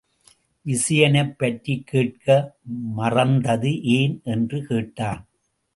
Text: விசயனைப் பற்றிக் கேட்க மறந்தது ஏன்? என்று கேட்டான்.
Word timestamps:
விசயனைப் 0.65 1.37
பற்றிக் 1.37 1.87
கேட்க 1.87 2.27
மறந்தது 2.95 3.81
ஏன்? 3.81 4.21
என்று 4.23 4.65
கேட்டான். 4.65 5.27